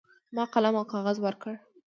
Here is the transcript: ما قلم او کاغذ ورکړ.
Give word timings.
ما 0.35 0.43
قلم 0.53 0.73
او 0.79 0.85
کاغذ 0.93 1.17
ورکړ. 1.21 1.53